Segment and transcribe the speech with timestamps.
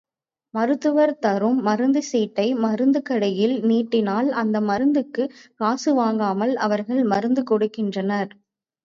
[0.53, 8.31] மருத்துவர் தரும் மருந்துச் சீட்டை மருந்து கடையில் நீட்டினால் அந்த மருந்துக்குக் காசு வாங்காமல் அவர்கள் மருந்து கொடுக்கின்றனர்.